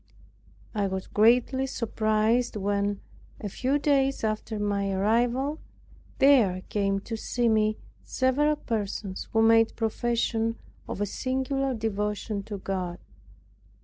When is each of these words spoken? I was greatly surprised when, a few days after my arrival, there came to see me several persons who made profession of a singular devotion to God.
I 0.73 0.87
was 0.87 1.05
greatly 1.05 1.67
surprised 1.67 2.55
when, 2.55 3.01
a 3.39 3.47
few 3.47 3.77
days 3.77 4.23
after 4.23 4.57
my 4.57 4.89
arrival, 4.91 5.59
there 6.17 6.63
came 6.69 6.99
to 7.01 7.15
see 7.15 7.47
me 7.47 7.77
several 8.03 8.55
persons 8.55 9.27
who 9.31 9.43
made 9.43 9.75
profession 9.75 10.55
of 10.89 11.01
a 11.01 11.05
singular 11.05 11.75
devotion 11.75 12.41
to 12.45 12.57
God. 12.57 12.97